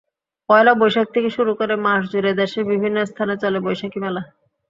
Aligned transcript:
পয়লা 0.49 0.73
বৈশাখ 0.79 1.07
থেকে 1.15 1.29
শুরু 1.37 1.51
করে 1.59 1.73
মাসজুড়ে 1.85 2.31
দেশের 2.41 2.63
বিভিন্ন 2.71 2.97
স্থানে 3.11 3.33
চলে 3.43 3.59
বৈশাখী 3.65 3.99
মেলা। 4.03 4.21